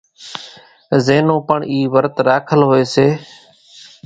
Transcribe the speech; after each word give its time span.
زين 1.05 1.23
نون 1.27 1.39
پڻ 1.47 1.59
اِي 1.71 1.77
ورت 1.93 2.15
راکل 2.27 2.59
ھوئي 2.67 2.85
سي 2.93 3.07